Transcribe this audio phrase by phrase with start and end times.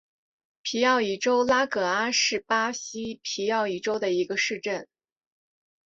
[0.63, 4.87] 皮奥伊州拉戈阿是巴西皮奥伊州的一个市镇。